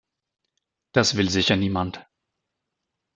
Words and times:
Das 0.93 1.15
will 1.15 1.29
sicher 1.29 1.55
niemand. 1.55 2.03